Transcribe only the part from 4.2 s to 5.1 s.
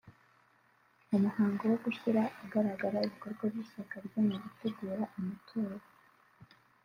mu gutegura